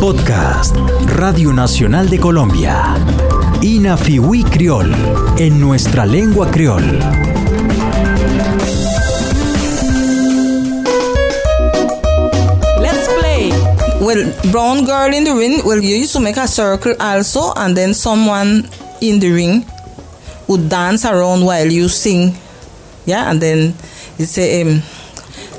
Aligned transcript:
Podcast 0.00 0.74
Radio 1.06 1.52
Nacional 1.52 2.08
de 2.08 2.18
Colombia. 2.18 2.96
Inafiwi 3.62 4.42
Criol, 4.44 4.92
en 5.38 5.60
nuestra 5.60 6.04
lengua 6.06 6.50
criol. 6.50 6.82
Let's 12.80 13.08
play. 13.18 13.52
Well, 14.00 14.32
brown 14.50 14.84
girl 14.84 15.12
in 15.12 15.24
the 15.24 15.34
ring, 15.34 15.62
well, 15.64 15.80
you 15.80 15.96
used 15.96 16.12
to 16.14 16.20
make 16.20 16.36
a 16.36 16.48
circle 16.48 16.94
also, 16.98 17.52
and 17.56 17.76
then 17.76 17.94
someone 17.94 18.68
in 19.00 19.20
the 19.20 19.30
ring 19.30 19.64
would 20.48 20.68
dance 20.68 21.04
around 21.04 21.44
while 21.44 21.70
you 21.70 21.88
sing. 21.88 22.34
Yeah, 23.06 23.30
and 23.30 23.40
then 23.40 23.74
you 24.18 24.26
say, 24.26 24.62
um, 24.62 24.82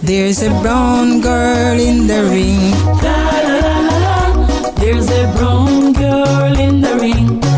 There's 0.02 0.42
a 0.42 0.50
brown 0.62 1.20
girl 1.20 1.78
in 1.78 2.08
the 2.08 2.24
ring. 2.32 2.72
La 3.04 3.20
la 3.48 3.56
la 3.60 3.80
la 3.88 3.98
la. 4.06 4.72
There's 4.80 5.10
a 5.10 5.32
brown 5.38 5.94
girl 5.94 6.58
in 6.58 6.82
the 6.82 6.96
ring. 6.96 7.49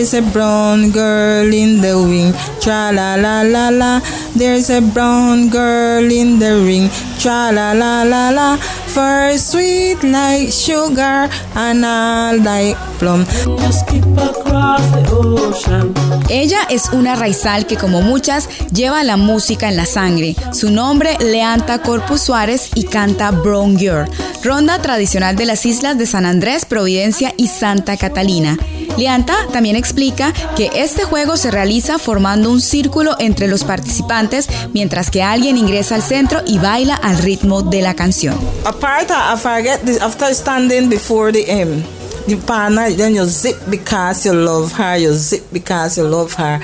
There's 0.00 0.14
a 0.14 0.22
brown 0.22 0.92
girl 0.92 1.52
in 1.52 1.82
the 1.82 1.92
ring. 1.92 2.32
Tra 2.58 2.90
la 2.90 3.16
la 3.16 3.42
la 3.42 3.68
la. 3.68 4.00
There's 4.34 4.70
a 4.70 4.80
brown 4.80 5.50
girl 5.50 6.10
in 6.10 6.38
the 6.38 6.56
ring. 6.64 6.88
Tra 7.18 7.52
la 7.52 7.74
la 7.74 8.02
la 8.04 8.30
la. 8.30 8.56
For 8.56 9.36
sweet 9.36 10.02
like 10.02 10.50
sugar 10.50 11.28
and 11.54 11.84
all 11.84 12.40
like 12.40 12.78
plum. 12.98 13.26
You 13.44 13.72
skip 13.72 14.06
across 14.16 14.80
the 14.92 15.04
ocean. 15.12 15.92
Ella 16.30 16.60
es 16.70 16.88
una 16.94 17.14
raizal 17.14 17.66
que 17.66 17.76
como 17.76 18.00
muchas 18.00 18.48
lleva 18.72 19.04
la 19.04 19.18
música 19.18 19.68
en 19.68 19.76
la 19.76 19.84
sangre. 19.84 20.34
Su 20.54 20.70
nombre 20.70 21.18
Leanta 21.20 21.82
Corpus 21.82 22.22
Suárez 22.22 22.70
y 22.74 22.84
canta 22.84 23.32
Brown 23.32 23.76
Girl, 23.76 24.08
ronda 24.42 24.80
tradicional 24.80 25.36
de 25.36 25.44
las 25.44 25.66
islas 25.66 25.98
de 25.98 26.06
San 26.06 26.24
Andrés, 26.24 26.64
Providencia 26.64 27.34
y 27.36 27.48
Santa 27.48 27.98
Catalina. 27.98 28.56
Leanta 28.96 29.34
también 29.52 29.76
explica 29.76 30.32
que 30.56 30.70
este 30.74 31.04
juego 31.04 31.36
se 31.36 31.50
realiza 31.50 31.98
formando 31.98 32.50
un 32.50 32.60
círculo 32.60 33.16
entre 33.18 33.48
los 33.48 33.64
participantes 33.64 34.48
mientras 34.72 35.10
que 35.10 35.22
alguien 35.22 35.56
ingresa 35.56 35.94
al 35.94 36.02
centro 36.02 36.42
y 36.46 36.58
baila 36.58 36.94
al 36.94 37.18
ritmo 37.18 37.62
de 37.62 37.82
la 37.82 37.94
canción. 37.94 38.38
Apart, 38.64 39.10
after 39.10 40.34
standing 40.34 40.88
before 40.88 41.32
the 41.32 41.62
um, 41.62 41.82
the 42.26 42.36
partner, 42.36 42.90
then 42.90 43.14
you 43.14 43.24
zip 43.24 43.56
because 43.68 44.26
you 44.26 44.34
love 44.34 44.72
her, 44.72 44.96
you 44.96 45.12
zip 45.12 45.44
because 45.52 45.98
you 46.00 46.06
love 46.06 46.34
her. 46.34 46.60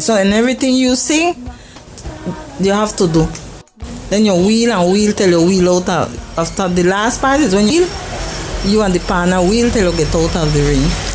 So, 0.00 0.16
in 0.16 0.32
everything 0.32 0.74
you 0.74 0.96
sing, 0.96 1.34
you 2.60 2.72
have 2.72 2.96
to 2.96 3.06
do. 3.06 3.28
Then 4.10 4.24
you 4.24 4.34
wheel 4.34 4.72
and 4.72 4.92
wheel 4.92 5.12
till 5.12 5.30
you 5.30 5.42
wheel 5.46 5.82
out. 5.88 6.10
After 6.36 6.68
the 6.68 6.84
last 6.84 7.20
part 7.20 7.40
is 7.40 7.54
when 7.54 7.68
you 7.68 7.86
you 8.64 8.82
and 8.82 8.94
the 8.94 9.00
partner 9.00 9.40
wheel 9.40 9.70
till 9.70 9.90
you 9.90 9.96
get 9.96 10.14
out 10.14 10.34
of 10.36 10.52
the 10.52 10.62
ring. 10.62 11.05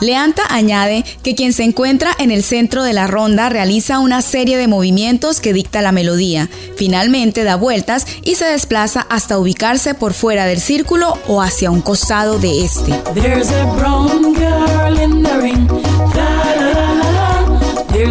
Leanta 0.00 0.42
añade 0.48 1.04
que 1.22 1.34
quien 1.34 1.52
se 1.52 1.64
encuentra 1.64 2.10
en 2.18 2.30
el 2.30 2.42
centro 2.42 2.82
de 2.82 2.92
la 2.92 3.06
ronda 3.06 3.48
realiza 3.48 3.98
una 3.98 4.22
serie 4.22 4.56
de 4.56 4.68
movimientos 4.68 5.40
que 5.40 5.52
dicta 5.52 5.82
la 5.82 5.92
melodía. 5.92 6.48
Finalmente 6.76 7.44
da 7.44 7.56
vueltas 7.56 8.06
y 8.22 8.34
se 8.34 8.44
desplaza 8.44 9.06
hasta 9.08 9.38
ubicarse 9.38 9.94
por 9.94 10.12
fuera 10.12 10.46
del 10.46 10.60
círculo 10.60 11.18
o 11.26 11.40
hacia 11.40 11.70
un 11.70 11.80
costado 11.80 12.38
de 12.38 12.64
este. 12.64 12.92
There's 13.14 13.50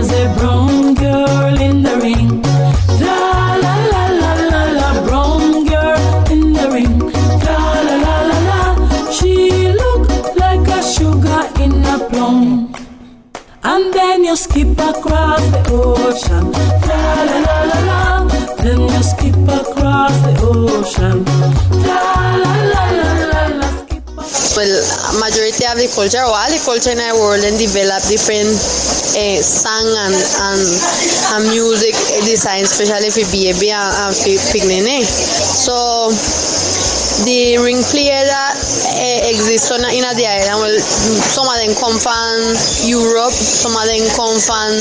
a 0.09 0.33
brown 0.35 0.95
girl 0.95 1.59
in 1.61 1.81
the 1.83 1.95
ring. 2.01 2.34
And 13.65 13.91
then 13.93 14.23
you 14.23 14.35
skip 14.35 14.77
across 14.77 15.41
the 15.49 15.61
ocean. 15.73 16.51
La 16.85 17.23
la 17.25 17.37
la 17.47 17.57
la 17.65 17.79
la. 17.89 18.01
Then 18.61 18.81
you 18.81 19.01
skip 19.01 19.33
across 19.49 20.13
the 20.21 20.33
ocean. 20.45 21.25
La 21.81 22.37
la 22.43 22.53
la 22.61 22.83
la 22.93 23.09
la 23.33 23.43
la. 23.57 23.69
Well, 24.55 24.75
majority 25.19 25.65
of 25.65 25.81
the 25.81 25.89
culture, 25.97 26.21
all 26.21 26.49
the 26.53 26.61
culture 26.63 26.93
in 26.93 27.01
our 27.01 27.17
world, 27.17 27.43
and 27.43 27.57
develop 27.57 28.05
different 28.05 28.53
uh, 28.53 29.41
song 29.41 29.89
and, 29.89 30.13
and 30.13 30.61
and 31.33 31.43
music 31.49 31.97
design, 32.21 32.69
especially 32.69 33.09
for 33.09 33.25
baby 33.33 33.73
and, 33.73 33.91
and 33.97 34.13
for 34.13 34.37
picnic. 34.53 35.09
So 35.09 36.13
the 37.23 37.55
ring 37.63 37.79
player 37.87 38.27
uh, 38.27 39.29
exists 39.31 39.71
on, 39.71 39.79
in 39.87 40.03
the 40.03 40.27
island, 40.27 40.59
well, 40.59 40.79
some 40.81 41.47
of 41.47 41.55
them 41.55 41.71
come 41.79 41.95
from 41.95 42.51
Europe, 42.83 43.31
some 43.31 43.71
of 43.71 43.87
them 43.87 44.03
come 44.11 44.35
from 44.43 44.75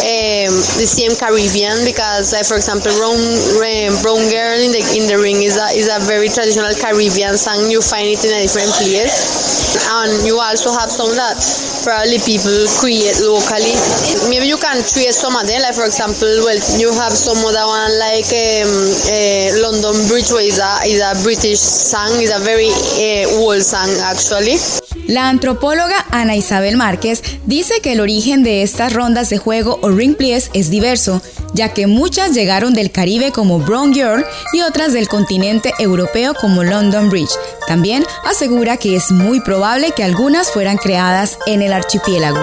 um, 0.00 0.52
the 0.80 0.88
same 0.88 1.12
Caribbean 1.12 1.84
because, 1.84 2.32
like 2.32 2.46
for 2.46 2.56
example, 2.56 2.88
brown, 2.96 3.20
brown 4.00 4.24
girl 4.32 4.56
in 4.56 4.72
the 4.72 4.80
in 4.96 5.04
the 5.10 5.18
ring 5.20 5.42
is 5.44 5.60
a 5.60 5.68
is 5.76 5.90
a 5.90 6.00
very 6.08 6.32
traditional 6.32 6.72
Caribbean 6.80 7.36
song. 7.36 7.68
You 7.68 7.82
find 7.82 8.08
it 8.08 8.24
in 8.24 8.32
a 8.32 8.40
different 8.48 8.72
place, 8.80 9.67
and 9.98 10.26
you 10.26 10.38
also 10.40 10.72
have 10.72 10.90
some 10.90 11.14
that 11.16 11.36
probably 11.84 12.18
people 12.20 12.66
create 12.80 13.16
locally. 13.20 13.74
Maybe 14.28 14.46
you 14.48 14.58
can 14.58 14.80
trace 14.84 15.16
some 15.18 15.36
of 15.36 15.46
them. 15.46 15.62
Like 15.62 15.74
for 15.74 15.86
example, 15.86 16.28
well, 16.44 16.60
you 16.78 16.92
have 16.92 17.12
some 17.12 17.38
other 17.44 17.66
one 17.66 17.92
like 17.98 18.28
um, 18.30 18.70
uh, 19.08 19.48
London 19.60 19.96
Bridge, 20.08 20.30
where 20.30 20.44
is 20.44 20.58
a 20.58 20.84
is 20.84 21.00
a 21.00 21.14
British 21.22 21.60
song. 21.60 22.20
is 22.20 22.30
a 22.30 22.38
very 22.38 22.70
uh, 22.70 23.40
old 23.40 23.62
song 23.62 23.88
actually. 24.02 24.58
La 25.08 25.30
antropóloga 25.30 26.04
Ana 26.10 26.36
Isabel 26.36 26.76
Márquez 26.76 27.22
dice 27.46 27.80
que 27.80 27.92
el 27.92 28.00
origen 28.00 28.42
de 28.42 28.62
estas 28.62 28.92
rondas 28.92 29.30
de 29.30 29.38
juego 29.38 29.78
o 29.80 29.88
ring 29.88 30.14
plays 30.14 30.50
es 30.52 30.68
diverso, 30.68 31.22
ya 31.52 31.72
que 31.72 31.86
muchas 31.86 32.32
llegaron 32.32 32.74
del 32.74 32.90
Caribe 32.90 33.32
como 33.32 33.58
Brown 33.58 33.92
Girl 33.92 34.24
y 34.52 34.62
otras 34.62 34.92
del 34.92 35.08
continente 35.08 35.72
europeo 35.78 36.34
como 36.34 36.64
London 36.64 37.10
Bridge. 37.10 37.32
También 37.66 38.04
asegura 38.24 38.76
que 38.76 38.96
es 38.96 39.10
muy 39.10 39.40
probable 39.40 39.92
que 39.92 40.04
algunas 40.04 40.50
fueran 40.50 40.76
creadas 40.76 41.38
en 41.46 41.62
el 41.62 41.72
archipiélago. 41.72 42.40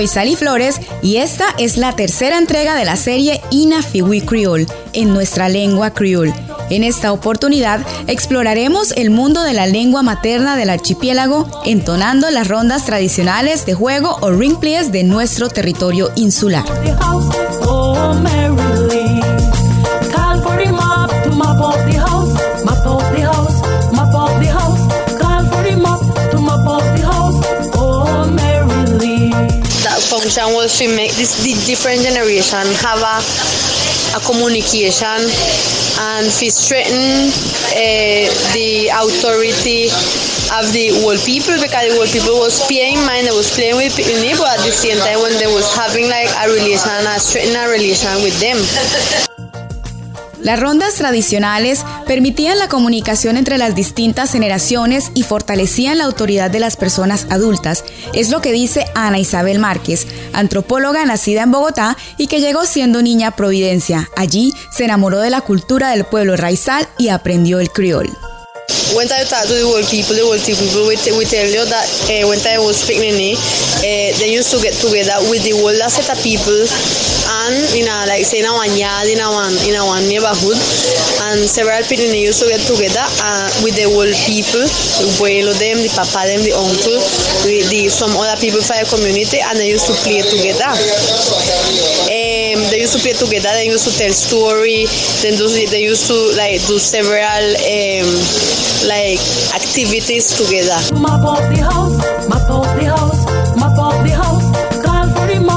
Soy 0.00 0.08
Sally 0.08 0.34
Flores 0.34 0.80
y 1.02 1.16
esta 1.16 1.44
es 1.58 1.76
la 1.76 1.94
tercera 1.94 2.38
entrega 2.38 2.74
de 2.74 2.86
la 2.86 2.96
serie 2.96 3.42
Ina 3.50 3.82
Fiwi 3.82 4.22
Creole 4.22 4.66
en 4.94 5.12
nuestra 5.12 5.50
lengua 5.50 5.90
creole. 5.90 6.32
En 6.70 6.84
esta 6.84 7.12
oportunidad 7.12 7.86
exploraremos 8.06 8.92
el 8.92 9.10
mundo 9.10 9.42
de 9.42 9.52
la 9.52 9.66
lengua 9.66 10.02
materna 10.02 10.56
del 10.56 10.70
archipiélago 10.70 11.46
entonando 11.66 12.30
las 12.30 12.48
rondas 12.48 12.86
tradicionales 12.86 13.66
de 13.66 13.74
juego 13.74 14.16
o 14.22 14.30
ring 14.30 14.58
plays 14.58 14.90
de 14.90 15.04
nuestro 15.04 15.50
territorio 15.50 16.10
insular. 16.16 16.64
Oh 17.66 17.90
function 30.30 30.54
was 30.54 30.78
to 30.78 30.86
make 30.94 31.10
this 31.18 31.42
the 31.42 31.54
different 31.66 32.02
generation 32.02 32.62
have 32.78 33.02
a, 33.02 33.18
a 34.14 34.20
communication 34.22 35.18
and 35.98 36.30
to 36.30 36.46
strengthen 36.50 37.34
uh, 37.74 38.30
the 38.54 38.94
authority 38.94 39.90
of 40.54 40.70
the 40.70 40.94
old 41.02 41.18
people 41.26 41.58
because 41.58 41.82
the 41.82 41.98
old 41.98 42.10
people 42.14 42.38
was 42.38 42.62
playing 42.70 43.02
mind 43.02 43.26
they 43.26 43.34
was 43.34 43.50
playing 43.50 43.74
with 43.74 43.90
but 43.98 44.54
at 44.54 44.62
the 44.62 44.70
same 44.70 44.98
time 45.02 45.18
when 45.18 45.34
they 45.42 45.50
was 45.50 45.66
having 45.74 46.06
like 46.06 46.30
a 46.30 46.46
relation 46.46 46.94
a 47.10 47.18
strengthen 47.18 47.58
a 47.58 47.66
relation 47.66 48.14
with 48.22 48.38
them. 48.38 48.58
Las 50.42 50.58
rondas 50.60 50.94
tradicionales 50.94 51.84
permitían 52.10 52.58
la 52.58 52.66
comunicación 52.66 53.36
entre 53.36 53.56
las 53.56 53.76
distintas 53.76 54.32
generaciones 54.32 55.12
y 55.14 55.22
fortalecían 55.22 55.98
la 55.98 56.06
autoridad 56.06 56.50
de 56.50 56.58
las 56.58 56.74
personas 56.76 57.28
adultas. 57.30 57.84
Es 58.14 58.30
lo 58.30 58.40
que 58.40 58.50
dice 58.50 58.84
Ana 58.96 59.20
Isabel 59.20 59.60
Márquez, 59.60 60.08
antropóloga 60.32 61.06
nacida 61.06 61.44
en 61.44 61.52
Bogotá 61.52 61.96
y 62.18 62.26
que 62.26 62.40
llegó 62.40 62.64
siendo 62.64 63.00
niña 63.00 63.28
a 63.28 63.36
Providencia. 63.36 64.10
Allí 64.16 64.52
se 64.72 64.86
enamoró 64.86 65.20
de 65.20 65.30
la 65.30 65.42
cultura 65.42 65.90
del 65.90 66.02
pueblo 66.02 66.36
raizal 66.36 66.88
y 66.98 67.10
aprendió 67.10 67.60
el 67.60 67.70
criol. 67.70 68.10
When 68.96 69.06
I 69.12 69.22
talk 69.24 69.46
to 69.46 69.54
the 69.54 69.66
old 69.66 69.86
people, 69.86 70.14
the 70.16 70.24
old 70.26 70.42
people 70.42 70.66
will, 70.74 70.90
will 70.90 71.28
tell 71.28 71.46
you 71.46 71.64
that 71.68 71.86
uh, 72.10 72.26
when 72.26 72.40
I 72.46 72.58
was 72.58 72.82
speaking, 72.82 73.14
uh, 73.14 74.08
they 74.18 74.30
used 74.32 74.50
to 74.50 74.58
get 74.62 74.74
together 74.78 75.18
with 75.30 75.42
the 75.46 75.54
older 75.54 75.88
set 75.88 76.10
of 76.10 76.18
people 76.22 76.66
and 77.30 77.54
you 77.74 77.86
know 77.86 78.04
like 78.10 78.26
say 78.26 78.42
in 78.42 78.46
a 78.46 78.52
one 78.52 78.74
yard 78.74 79.06
in 79.06 79.18
a 79.22 79.28
one 79.30 79.54
in 79.62 79.74
a 79.78 79.82
one 79.86 80.02
neighborhood 80.10 80.58
and 81.30 81.46
several 81.46 81.78
people 81.86 82.06
used 82.10 82.42
to 82.42 82.48
get 82.50 82.60
together 82.66 83.06
uh, 83.22 83.46
with 83.62 83.76
the 83.78 83.86
old 83.86 84.12
people, 84.26 84.66
the 84.98 85.06
abuelo 85.14 85.54
them, 85.62 85.78
the 85.78 85.90
papa 85.94 86.26
them, 86.26 86.42
the 86.42 86.50
uncle, 86.50 86.98
the, 87.46 87.62
the 87.70 87.88
some 87.88 88.10
other 88.18 88.34
people 88.40 88.60
from 88.60 88.82
the 88.82 88.88
community 88.90 89.38
and 89.38 89.58
they 89.58 89.70
used 89.70 89.86
to 89.86 89.94
play 90.02 90.22
together. 90.26 90.70
Um, 92.10 92.19
they 92.98 93.68
used 93.68 93.84
to 93.84 93.96
tell 93.96 94.12
story, 94.12 94.86
then 95.22 95.38
do, 95.38 95.48
they 95.48 95.84
used 95.84 96.06
to 96.08 96.36
like 96.36 96.60
do 96.66 96.78
several 96.78 97.22
um, 97.22 98.08
like 98.88 99.20
activities 99.54 100.36
together. 100.36 100.78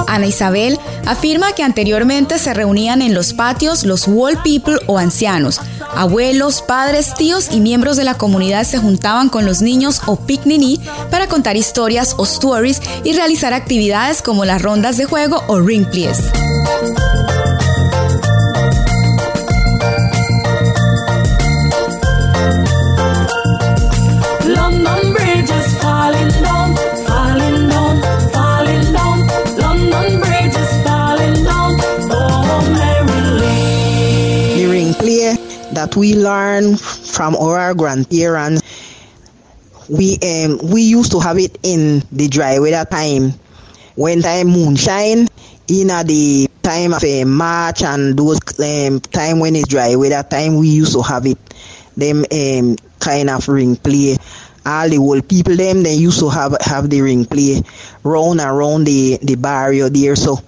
Ana 0.08 0.28
Isabel 0.28 0.80
afirma 1.08 1.54
que 1.54 1.64
anteriormente 1.64 2.38
se 2.38 2.54
reunían 2.54 3.02
en 3.02 3.16
los 3.16 3.34
patios 3.34 3.84
los 3.84 4.08
wall 4.08 4.38
people 4.44 4.78
o 4.86 5.00
ancianos. 5.00 5.60
Abuelos, 5.96 6.62
padres, 6.62 7.14
tíos 7.16 7.50
y 7.52 7.60
miembros 7.60 7.98
de 7.98 8.04
la 8.04 8.14
comunidad 8.14 8.64
se 8.64 8.78
juntaban 8.78 9.30
con 9.30 9.46
los 9.46 9.62
niños 9.62 10.02
o 10.06 10.18
picniní 10.18 10.80
para 11.10 11.28
contar 11.28 11.58
historias 11.58 12.14
o 12.18 12.26
stories 12.26 12.82
y 13.04 13.14
realizar 13.14 13.54
actividades 13.54 14.22
como 14.22 14.46
las 14.46 14.62
rondas 14.62 14.98
de 14.98 15.06
juego 15.06 15.42
o 15.48 15.60
ring 15.60 15.86
plays. 15.90 16.20
We 35.96 36.16
learn 36.16 36.78
from 36.78 37.36
our 37.36 37.74
grandparents. 37.74 38.62
We 39.90 40.18
um 40.24 40.60
we 40.72 40.82
used 40.82 41.12
to 41.12 41.20
have 41.20 41.38
it 41.40 41.58
in 41.64 42.04
the 42.12 42.28
dry 42.28 42.60
weather 42.60 42.86
time. 42.90 43.34
When 43.96 44.22
time 44.22 44.48
moonshine, 44.48 45.28
in 45.68 45.90
a 45.92 46.04
the 46.04 46.50
time 46.64 46.94
of 46.94 47.04
uh, 47.04 47.26
March 47.26 47.84
and 47.84 48.18
those 48.18 48.40
um, 48.60 49.00
time 49.02 49.40
when 49.40 49.56
it's 49.56 49.68
dry 49.68 49.96
weather 49.96 50.24
time, 50.28 50.58
we 50.58 50.70
used 50.70 50.94
to 50.94 51.02
have 51.02 51.26
it. 51.28 51.38
Them 51.98 52.26
um 52.32 52.76
kind 53.00 53.30
of 53.30 53.48
ring 53.48 53.76
play. 53.76 54.18
All 54.66 54.90
the 54.90 54.98
old 54.98 55.28
people 55.28 55.56
them 55.56 55.84
they 55.84 55.96
used 55.96 56.20
to 56.20 56.30
have 56.30 56.56
have 56.62 56.90
the 56.90 57.02
ring 57.02 57.26
play 57.26 57.62
round 58.04 58.40
and 58.42 58.58
round 58.58 58.88
the 58.88 59.18
the 59.22 59.36
barrio 59.36 59.90
there 59.90 60.16
so 60.16 60.40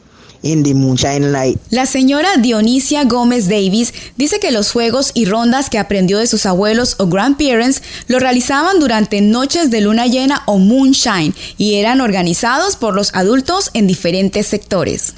in 0.45 0.63
the 0.63 0.74
moonshine 0.74 1.31
light. 1.31 1.59
La 1.71 1.86
señora 1.86 2.38
Dionisia 2.38 3.03
Gómez 3.03 3.50
Davis 3.50 3.94
dice 4.15 4.39
que 4.39 4.51
los 4.51 4.71
juegos 4.71 5.12
y 5.13 5.25
rondas 5.25 5.69
que 5.69 5.80
aprendió 5.80 6.19
de 6.19 6.27
sus 6.27 6.45
abuelos 6.45 6.95
o 7.00 7.07
grandparents 7.07 7.81
lo 8.07 8.19
realizaban 8.19 8.80
durante 8.80 9.19
noches 9.21 9.71
de 9.71 9.81
luna 9.81 10.06
llena 10.06 10.44
o 10.45 10.59
moonshine 10.59 11.33
y 11.57 11.75
eran 11.75 12.00
organizados 12.00 12.75
por 12.75 12.94
los 12.94 13.13
adultos 13.15 13.71
en 13.74 13.88
diferentes 13.88 14.47
sectores. 14.47 15.15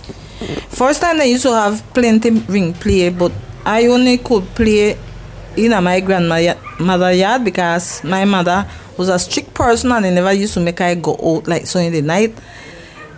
First 0.69 1.01
time 1.01 1.19
they 1.19 1.33
used 1.33 1.43
to 1.43 1.53
have 1.53 1.81
plenty 1.93 2.31
ring 2.47 2.73
play, 2.73 3.09
but 3.09 3.31
I 3.65 3.87
only 3.87 4.17
could 4.19 4.45
play 4.55 4.95
in 5.57 5.73
a 5.73 5.81
my 5.81 5.99
grandmother 5.99 6.55
mother 6.79 7.11
yard 7.11 7.43
because 7.43 8.01
my 8.03 8.23
mother 8.25 8.65
was 8.97 9.09
a 9.09 9.19
strict 9.19 9.53
person 9.53 9.91
and 9.91 10.05
they 10.05 10.11
never 10.11 10.31
used 10.31 10.53
to 10.53 10.59
make 10.59 10.79
I 10.79 10.95
go 10.95 11.17
out 11.21 11.47
like 11.47 11.67
so 11.67 11.79
in 11.79 11.91
the 11.91 12.01
night. 12.01 12.33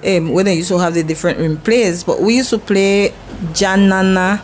Um, 0.02 0.32
when 0.34 0.48
used 0.48 0.70
to 0.70 0.80
have 0.80 0.94
the 0.94 1.04
different 1.04 1.40
ring 1.40 1.58
plays, 1.58 2.06
but 2.06 2.22
we 2.22 2.38
used 2.38 2.52
to 2.52 2.58
play 2.58 3.12
Janana, 3.54 4.42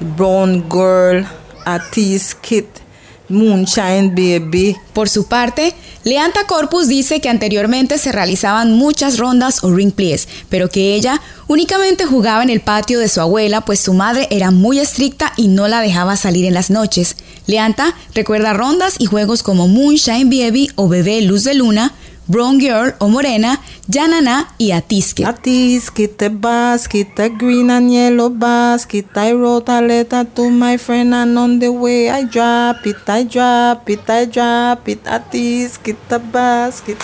Brown 0.00 0.66
Girl, 0.68 1.24
Atis 1.66 2.34
Kit, 2.40 2.80
Moonshine 3.28 4.14
Baby, 4.14 4.76
Por 4.92 5.08
su 5.08 5.26
parte, 5.26 5.74
Leanta 6.04 6.46
Corpus 6.46 6.88
dice 6.88 7.20
que 7.20 7.28
anteriormente 7.28 7.98
se 7.98 8.12
realizaban 8.12 8.74
muchas 8.74 9.18
rondas 9.18 9.64
o 9.64 9.72
ring 9.72 9.92
plays, 9.92 10.28
pero 10.50 10.68
que 10.68 10.94
ella 10.94 11.20
únicamente 11.48 12.04
jugaba 12.04 12.42
en 12.42 12.50
el 12.50 12.60
patio 12.60 13.00
de 13.00 13.08
su 13.08 13.20
abuela, 13.20 13.62
pues 13.62 13.80
su 13.80 13.94
madre 13.94 14.28
era 14.30 14.50
muy 14.50 14.78
estricta 14.78 15.32
y 15.36 15.48
no 15.48 15.66
la 15.68 15.80
dejaba 15.80 16.16
salir 16.16 16.44
en 16.44 16.54
las 16.54 16.70
noches. 16.70 17.16
Leanta 17.46 17.94
recuerda 18.14 18.52
rondas 18.52 18.96
y 18.98 19.06
juegos 19.06 19.42
como 19.42 19.66
Moonshine 19.66 20.30
Baby 20.30 20.70
o 20.76 20.88
Bebé 20.88 21.22
Luz 21.22 21.44
de 21.44 21.54
Luna, 21.54 21.92
Brown 22.26 22.58
Girl 22.58 22.94
o 23.00 23.08
Morena, 23.08 23.60
Yanana 23.86 24.54
y 24.58 24.72
Atisque. 24.72 25.26
A 25.26 25.34
tisket, 25.34 26.22
a 26.22 26.30
basket, 26.30 27.18
a 27.18 27.28
green 27.28 27.68
and 27.70 27.92
yellow 27.92 28.30
basket. 28.30 29.14
I 29.14 29.32
wrote 29.32 29.68
a 29.68 29.82
letter 29.82 30.24
to 30.24 30.50
my 30.50 30.78
friend 30.78 31.14
and 31.14 31.38
on 31.38 31.58
the 31.58 31.70
way 31.70 32.08
I 32.08 32.24
drop 32.24 32.86
it, 32.86 33.06
I 33.06 33.24
drop 33.24 33.90
it, 33.90 34.08
I 34.08 34.24
drop 34.24 34.88
it. 34.88 35.06
A 35.06 35.20
tisket, 35.20 35.98
a 36.10 36.18
basket. 36.18 36.96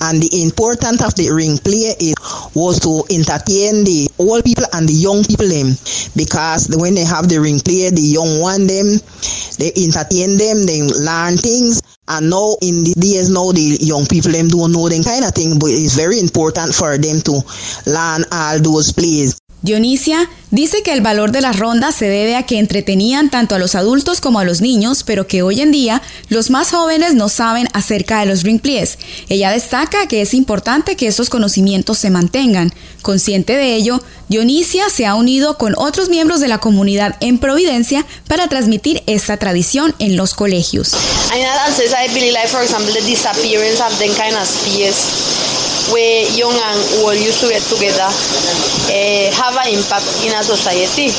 And 0.00 0.22
the 0.22 0.42
importance 0.42 1.02
of 1.02 1.14
the 1.16 1.32
ring 1.34 1.58
play 1.58 1.90
is 1.98 2.14
was 2.54 2.78
to 2.80 3.02
entertain 3.10 3.82
the 3.82 4.08
old 4.18 4.44
people 4.44 4.64
and 4.74 4.88
the 4.88 4.92
young 4.92 5.24
people 5.24 5.48
them 5.48 5.74
because 6.14 6.70
when 6.78 6.94
they 6.94 7.04
have 7.04 7.28
the 7.28 7.40
ring 7.40 7.58
play, 7.58 7.90
the 7.90 8.00
young 8.00 8.38
one 8.38 8.68
them 8.68 8.86
they 9.58 9.72
entertain 9.74 10.36
them, 10.36 10.66
they 10.68 10.82
learn 10.82 11.36
things. 11.36 11.80
And 12.08 12.30
now 12.30 12.56
in 12.62 12.84
the 12.84 12.94
days 12.94 13.28
now 13.28 13.50
the 13.52 13.78
young 13.80 14.06
people 14.06 14.32
them 14.32 14.48
don't 14.48 14.72
know 14.72 14.88
them 14.88 15.02
kind 15.02 15.24
of 15.24 15.34
thing, 15.34 15.58
but 15.58 15.70
it's 15.70 15.96
very 15.96 16.20
important 16.20 16.74
for 16.74 16.96
them 16.96 17.20
to 17.22 17.42
learn 17.86 18.24
all 18.30 18.60
those 18.60 18.92
plays. 18.92 19.40
Dionisia 19.66 20.30
dice 20.52 20.84
que 20.84 20.92
el 20.92 21.00
valor 21.00 21.32
de 21.32 21.40
las 21.40 21.58
rondas 21.58 21.96
se 21.96 22.06
debe 22.06 22.36
a 22.36 22.44
que 22.44 22.60
entretenían 22.60 23.30
tanto 23.30 23.56
a 23.56 23.58
los 23.58 23.74
adultos 23.74 24.20
como 24.20 24.38
a 24.38 24.44
los 24.44 24.60
niños, 24.60 25.02
pero 25.02 25.26
que 25.26 25.42
hoy 25.42 25.60
en 25.60 25.72
día 25.72 26.02
los 26.28 26.50
más 26.50 26.70
jóvenes 26.70 27.16
no 27.16 27.28
saben 27.28 27.68
acerca 27.72 28.20
de 28.20 28.26
los 28.26 28.44
ring 28.44 28.60
plays. 28.60 28.96
Ella 29.28 29.50
destaca 29.50 30.06
que 30.06 30.22
es 30.22 30.34
importante 30.34 30.94
que 30.94 31.08
estos 31.08 31.30
conocimientos 31.30 31.98
se 31.98 32.10
mantengan. 32.10 32.72
Consciente 33.02 33.56
de 33.56 33.74
ello, 33.74 34.00
Dionisia 34.28 34.88
se 34.88 35.04
ha 35.04 35.16
unido 35.16 35.58
con 35.58 35.74
otros 35.76 36.10
miembros 36.10 36.38
de 36.38 36.46
la 36.46 36.58
comunidad 36.58 37.16
en 37.18 37.38
Providencia 37.38 38.06
para 38.28 38.46
transmitir 38.46 39.02
esta 39.08 39.36
tradición 39.38 39.96
en 39.98 40.16
los 40.16 40.34
colegios. 40.34 40.92
The 45.86 45.92
where 45.92 46.26
young 46.34 46.54
and 46.54 46.80
old 47.02 47.16
used 47.16 47.40
to 47.40 47.48
get 47.48 47.62
together 47.62 48.08
uh, 48.10 49.26
have 49.34 49.54
an 49.56 49.68
impact 49.74 50.06
in 50.26 50.32
a 50.34 50.42
society. 50.42 51.12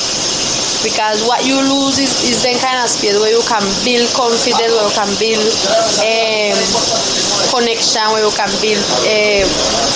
Because 0.86 1.26
what 1.26 1.44
you 1.44 1.58
lose 1.58 1.98
is, 1.98 2.14
is 2.24 2.44
then 2.44 2.56
kind 2.60 2.78
of 2.78 2.88
space 2.88 3.18
where 3.18 3.34
you 3.34 3.42
can 3.50 3.66
build 3.84 4.08
confidence, 4.14 4.72
where 4.72 4.86
you 4.86 4.94
can 4.94 5.10
build 5.18 5.48
um, 6.06 6.58
connection, 7.50 8.06
where 8.14 8.24
you 8.24 8.32
can 8.38 8.52
build 8.62 8.84
uh, 9.04 9.44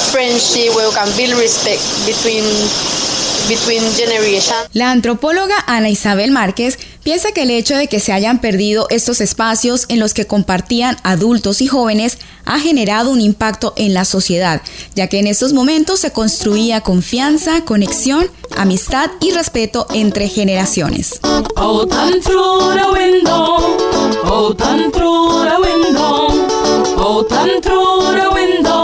friendship, 0.10 0.74
where 0.74 0.90
you 0.90 0.96
can 0.96 1.08
build 1.16 1.38
respect 1.38 1.86
between 2.10 2.44
between 3.48 3.84
generations. 3.96 4.70
La 4.74 4.92
antropóloga 4.92 5.56
Ana 5.68 5.90
Isabel 5.90 6.32
Márquez 6.32 6.78
piensa 7.04 7.32
que 7.32 7.44
el 7.44 7.52
hecho 7.52 7.76
de 7.76 7.88
que 7.88 8.00
se 8.00 8.14
hayan 8.14 8.40
perdido 8.40 8.88
estos 8.90 9.22
espacios 9.22 9.86
en 9.90 10.00
los 10.00 10.14
que 10.14 10.28
compartían 10.28 10.98
adultos 11.04 11.62
y 11.62 11.68
jóvenes 11.68 12.18
ha 12.46 12.60
generado 12.60 13.12
un 13.12 13.22
impacto 13.22 13.74
en 13.78 13.94
la 13.94 14.06
sociedad, 14.06 14.62
ya 14.96 15.08
que 15.08 15.20
en 15.20 15.28
estos 15.28 15.54
momentos 15.54 16.00
se 16.00 16.12
construía 16.12 16.82
confianza, 16.82 17.64
conexión, 17.66 18.30
amistad 18.58 19.10
y 19.20 19.32
respeto 19.32 19.88
entre 19.94 20.28
generaciones. 20.28 21.20
Through 21.22 21.88
the 21.88 22.88
window, 22.92 23.78
through 27.62 28.16
the 28.16 28.30
window, 28.30 28.81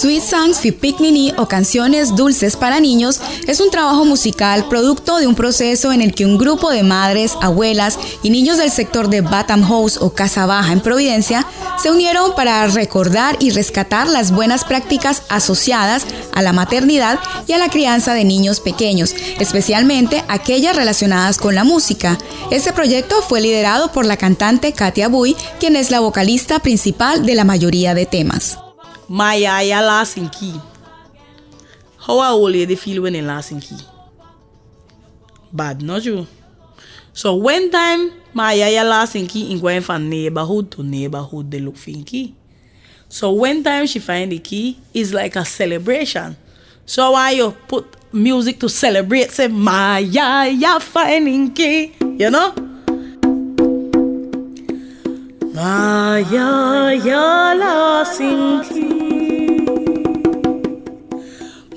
Sweet 0.00 0.22
Songs 0.22 0.60
for 0.62 0.72
Picnic 0.72 1.38
o 1.38 1.46
Canciones 1.46 2.16
Dulces 2.16 2.56
para 2.56 2.80
Niños 2.80 3.20
es 3.46 3.60
un 3.60 3.70
trabajo 3.70 4.06
musical 4.06 4.66
producto 4.66 5.18
de 5.18 5.26
un 5.26 5.34
proceso 5.34 5.92
en 5.92 6.00
el 6.00 6.14
que 6.14 6.24
un 6.24 6.38
grupo 6.38 6.70
de 6.70 6.82
madres, 6.82 7.34
abuelas 7.42 7.98
y 8.22 8.30
niños 8.30 8.56
del 8.56 8.70
sector 8.70 9.10
de 9.10 9.20
Batham 9.20 9.62
House 9.62 9.98
o 10.00 10.14
Casa 10.14 10.46
Baja 10.46 10.72
en 10.72 10.80
Providencia 10.80 11.46
se 11.76 11.90
unieron 11.90 12.34
para 12.34 12.66
recordar 12.68 13.36
y 13.40 13.50
rescatar 13.50 14.08
las 14.08 14.32
buenas 14.32 14.64
prácticas 14.64 15.20
asociadas 15.28 16.06
a 16.32 16.40
la 16.40 16.54
maternidad 16.54 17.18
y 17.46 17.52
a 17.52 17.58
la 17.58 17.68
crianza 17.68 18.14
de 18.14 18.24
niños 18.24 18.60
pequeños, 18.60 19.14
especialmente 19.38 20.24
aquellas 20.28 20.76
relacionadas 20.76 21.36
con 21.36 21.54
la 21.54 21.64
música. 21.64 22.16
Este 22.50 22.72
proyecto 22.72 23.20
fue 23.20 23.42
liderado 23.42 23.92
por 23.92 24.06
la 24.06 24.16
cantante 24.16 24.72
Katia 24.72 25.08
Bui, 25.08 25.36
quien 25.58 25.76
es 25.76 25.90
la 25.90 26.00
vocalista 26.00 26.58
principal 26.60 27.26
de 27.26 27.34
la 27.34 27.44
mayoría 27.44 27.92
de 27.92 28.06
temas. 28.06 28.56
My 29.12 29.34
yaya 29.34 29.82
last 29.82 30.18
in 30.18 30.28
key. 30.28 30.54
How 31.98 32.20
a 32.20 32.30
old 32.30 32.52
lady 32.52 32.76
feel 32.76 33.02
when 33.02 33.14
they 33.14 33.20
last 33.20 33.50
in 33.50 33.58
key? 33.58 33.76
Bad, 35.52 35.82
not 35.82 36.04
you. 36.04 36.28
So 37.12 37.34
when 37.34 37.72
time 37.72 38.12
my 38.32 38.52
yaya 38.52 38.84
last 38.84 39.16
in 39.16 39.26
key 39.26 39.50
in 39.50 39.58
going 39.58 39.80
from 39.80 40.08
neighborhood 40.08 40.70
to 40.70 40.84
neighborhood, 40.84 41.50
they 41.50 41.58
look 41.58 41.74
finky. 41.74 42.34
So 43.08 43.32
when 43.32 43.64
time 43.64 43.88
she 43.88 43.98
find 43.98 44.30
the 44.30 44.38
key, 44.38 44.78
it's 44.94 45.12
like 45.12 45.34
a 45.34 45.44
celebration. 45.44 46.36
So 46.86 47.10
why 47.10 47.32
you 47.32 47.50
put 47.66 47.86
music 48.14 48.60
to 48.60 48.68
celebrate, 48.68 49.32
say 49.32 49.48
my 49.48 49.98
yaya 49.98 50.78
finding 50.78 51.52
key, 51.52 51.96
you 52.00 52.30
know? 52.30 52.54
My 55.52 56.18
yaya 56.30 57.56
last 57.58 58.20
in 58.20 58.62
key. 58.62 58.79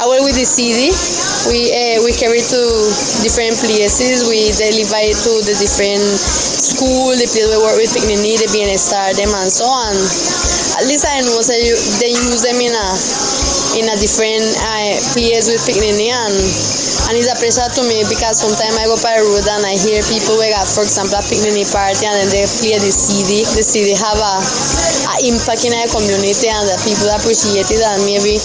I 0.00 0.04
went 0.08 0.24
with 0.24 0.36
the 0.36 0.44
CD. 0.44 0.92
We 1.48 1.72
uh, 1.72 2.04
we 2.04 2.12
carry 2.12 2.40
to 2.44 2.60
different 3.24 3.56
places. 3.56 4.28
We 4.28 4.52
deliver 4.56 5.00
it 5.00 5.16
to 5.24 5.32
the 5.48 5.56
different 5.56 6.04
school, 6.20 7.16
the 7.16 7.24
place 7.24 7.48
we 7.48 7.56
work 7.56 7.80
with 7.80 7.90
Picnini, 7.96 8.36
the 8.36 8.48
Bienestar, 8.52 9.16
them 9.16 9.32
and 9.32 9.48
so 9.50 9.64
on. 9.64 9.96
At 10.76 10.84
least 10.86 11.06
I 11.08 11.20
know 11.24 11.40
say 11.40 11.66
you, 11.66 11.76
they 11.98 12.12
use 12.12 12.42
them 12.44 12.60
in 12.60 12.76
a 12.76 12.88
in 13.76 13.84
a 13.88 13.96
different 14.00 14.46
uh, 14.64 14.96
place 15.12 15.50
with 15.50 15.60
Picnini 15.66 16.08
and 16.08 16.36
and 17.08 17.16
it's 17.16 17.28
a 17.28 17.36
pleasure 17.40 17.64
to 17.72 17.82
me 17.88 18.04
because 18.04 18.36
sometimes 18.36 18.76
I 18.76 18.84
go 18.84 19.00
by 19.00 19.16
the 19.16 19.24
road 19.24 19.48
and 19.48 19.64
I 19.64 19.80
hear 19.80 20.04
people 20.04 20.36
we 20.36 20.52
got 20.52 20.68
for 20.68 20.84
example 20.84 21.16
a 21.16 21.24
Picnini 21.24 21.64
party 21.64 22.04
and 22.04 22.16
then 22.20 22.28
they 22.28 22.44
play 22.60 22.76
the 22.76 22.92
CD. 22.92 23.48
The 23.56 23.64
CD 23.64 23.96
have 23.96 24.20
a, 24.20 24.34
a 25.08 25.14
impact 25.24 25.64
in 25.64 25.72
our 25.72 25.88
community 25.88 26.52
and 26.52 26.68
the 26.68 26.76
people 26.84 27.08
appreciate 27.08 27.68
it 27.72 27.80
and 27.80 28.04
maybe 28.04 28.36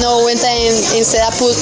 no 0.00 0.24
when 0.24 0.40
time 0.40 0.72
instead 0.96 1.28
I 1.28 1.32
put 1.36 1.56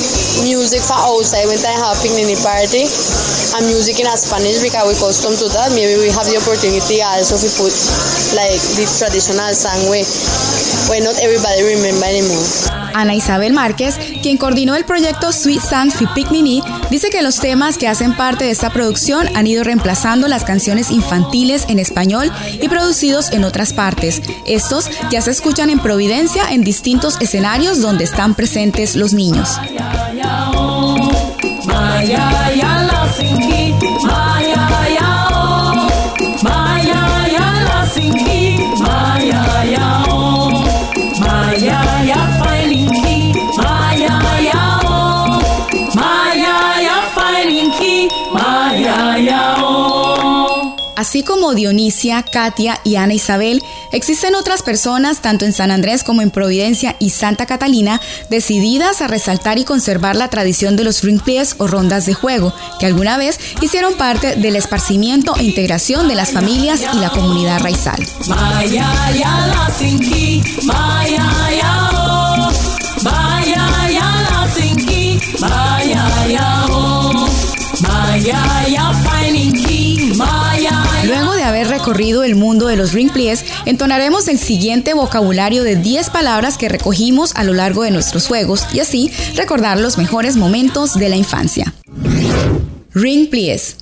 music 0.46 0.82
for 0.82 0.94
outside 0.98 1.50
when 1.50 1.58
time 1.58 1.74
have 1.74 1.94
a 1.94 1.98
picnic 1.98 2.38
party 2.38 2.86
and 2.86 3.66
music 3.66 3.98
in 3.98 4.06
Spanish 4.14 4.62
because 4.62 4.86
we 4.86 4.94
custom 4.94 5.34
to 5.38 5.46
that 5.58 5.74
maybe 5.74 5.98
we 5.98 6.10
have 6.10 6.26
the 6.30 6.38
opportunity 6.38 7.02
also 7.02 7.34
to 7.34 7.50
put 7.58 7.74
like 8.38 8.62
the 8.78 8.86
traditional 8.86 9.50
song 9.54 9.90
way 9.90 10.06
where 10.86 11.02
not 11.02 11.18
everybody 11.22 11.62
remember 11.62 12.06
anymore. 12.06 12.83
Ana 12.94 13.14
Isabel 13.14 13.52
Márquez, 13.52 13.98
quien 14.22 14.38
coordinó 14.38 14.74
el 14.74 14.84
proyecto 14.84 15.32
Sweet 15.32 15.60
for 15.60 16.14
Picnini, 16.14 16.62
dice 16.90 17.10
que 17.10 17.22
los 17.22 17.40
temas 17.40 17.76
que 17.76 17.88
hacen 17.88 18.16
parte 18.16 18.44
de 18.44 18.50
esta 18.50 18.70
producción 18.70 19.28
han 19.34 19.46
ido 19.46 19.64
reemplazando 19.64 20.28
las 20.28 20.44
canciones 20.44 20.90
infantiles 20.90 21.66
en 21.68 21.78
español 21.78 22.32
y 22.60 22.68
producidos 22.68 23.32
en 23.32 23.44
otras 23.44 23.72
partes. 23.72 24.22
Estos 24.46 24.88
ya 25.10 25.20
se 25.20 25.30
escuchan 25.30 25.70
en 25.70 25.80
Providencia 25.80 26.44
en 26.50 26.62
distintos 26.62 27.16
escenarios 27.20 27.80
donde 27.80 28.04
están 28.04 28.34
presentes 28.34 28.96
los 28.96 29.12
niños. 29.12 29.58
Así 51.04 51.22
como 51.22 51.52
Dionisia, 51.52 52.22
Katia 52.22 52.80
y 52.82 52.96
Ana 52.96 53.12
Isabel, 53.12 53.62
existen 53.92 54.34
otras 54.34 54.62
personas, 54.62 55.20
tanto 55.20 55.44
en 55.44 55.52
San 55.52 55.70
Andrés 55.70 56.02
como 56.02 56.22
en 56.22 56.30
Providencia 56.30 56.96
y 56.98 57.10
Santa 57.10 57.44
Catalina, 57.44 58.00
decididas 58.30 59.02
a 59.02 59.06
resaltar 59.06 59.58
y 59.58 59.64
conservar 59.64 60.16
la 60.16 60.30
tradición 60.30 60.76
de 60.76 60.84
los 60.84 61.02
ring 61.02 61.20
plays 61.20 61.56
o 61.58 61.66
rondas 61.66 62.06
de 62.06 62.14
juego, 62.14 62.54
que 62.80 62.86
alguna 62.86 63.18
vez 63.18 63.38
hicieron 63.60 63.92
parte 63.98 64.36
del 64.36 64.56
esparcimiento 64.56 65.36
e 65.36 65.44
integración 65.44 66.08
de 66.08 66.14
las 66.14 66.32
familias 66.32 66.80
y 66.94 66.98
la 66.98 67.10
comunidad 67.10 67.60
raizal. 67.60 68.02
Recorrido 81.84 82.24
el 82.24 82.34
mundo 82.34 82.68
de 82.68 82.76
los 82.76 82.94
ring 82.94 83.10
entonaremos 83.66 84.26
el 84.28 84.38
siguiente 84.38 84.94
vocabulario 84.94 85.62
de 85.64 85.76
10 85.76 86.08
palabras 86.08 86.56
que 86.56 86.70
recogimos 86.70 87.32
a 87.34 87.44
lo 87.44 87.52
largo 87.52 87.82
de 87.82 87.90
nuestros 87.90 88.26
juegos 88.26 88.64
y 88.72 88.80
así 88.80 89.12
recordar 89.34 89.78
los 89.78 89.98
mejores 89.98 90.36
momentos 90.36 90.94
de 90.94 91.10
la 91.10 91.16
infancia. 91.16 91.74
Ring 92.94 93.28
plays, 93.28 93.76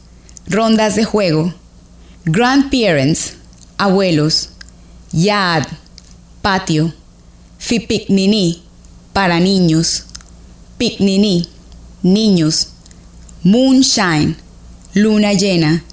rondas 0.48 0.96
de 0.96 1.04
juego. 1.04 1.54
Grandparents, 2.24 3.34
abuelos. 3.78 4.48
Yard, 5.12 5.68
patio. 6.40 6.92
Fipicnini, 7.58 8.64
para 9.12 9.38
niños. 9.38 10.06
Picnini, 10.76 11.46
niños. 12.02 12.70
Moonshine, 13.44 14.34
luna 14.92 15.34
llena. 15.34 15.84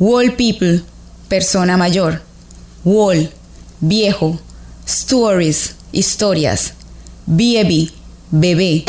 Wall 0.00 0.32
people, 0.32 0.82
persona 1.28 1.76
mayor. 1.76 2.22
Wall, 2.84 3.30
viejo. 3.80 4.38
Stories, 4.86 5.74
historias. 5.92 6.72
Baby, 7.26 7.92
bebé. 8.30 8.84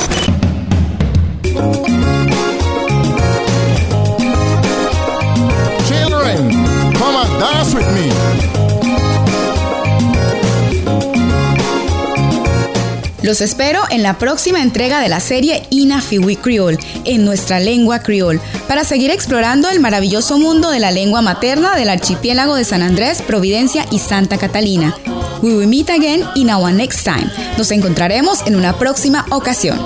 Los 13.27 13.41
espero 13.41 13.81
en 13.89 14.03
la 14.03 14.17
próxima 14.17 14.61
entrega 14.61 15.01
de 15.01 15.09
la 15.09 15.19
serie 15.19 15.67
Inafiwi 15.69 16.37
Creole, 16.37 16.79
en 17.03 17.25
nuestra 17.25 17.59
lengua 17.59 17.99
criol, 17.99 18.39
para 18.69 18.85
seguir 18.85 19.11
explorando 19.11 19.69
el 19.69 19.81
maravilloso 19.81 20.39
mundo 20.39 20.69
de 20.69 20.79
la 20.79 20.91
lengua 20.91 21.21
materna 21.21 21.75
del 21.75 21.89
archipiélago 21.89 22.55
de 22.55 22.63
San 22.63 22.81
Andrés, 22.81 23.21
Providencia 23.21 23.85
y 23.91 23.99
Santa 23.99 24.37
Catalina. 24.37 24.95
We 25.41 25.53
will 25.57 25.67
meet 25.67 25.89
again 25.89 26.23
in 26.35 26.49
our 26.49 26.71
next 26.71 27.03
time. 27.03 27.29
Nos 27.57 27.71
encontraremos 27.71 28.47
en 28.47 28.55
una 28.55 28.79
próxima 28.79 29.25
ocasión. 29.31 29.77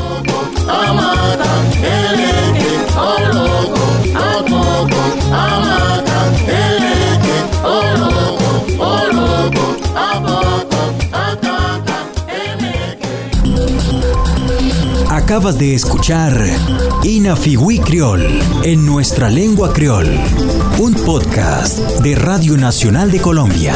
Acabas 15.31 15.57
de 15.57 15.73
escuchar 15.73 16.45
Inafiwi 17.03 17.79
Criol 17.79 18.21
en 18.65 18.85
nuestra 18.85 19.29
lengua 19.29 19.71
criol, 19.71 20.05
un 20.77 20.93
podcast 20.93 21.79
de 22.01 22.15
Radio 22.15 22.57
Nacional 22.57 23.09
de 23.11 23.21
Colombia. 23.21 23.73